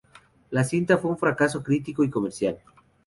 La 0.49 0.63
cinta 0.63 0.97
fue 0.97 1.11
un 1.11 1.17
fracaso 1.19 1.61
crítico 1.61 2.03
y 2.03 2.09
comercial. 2.09 2.59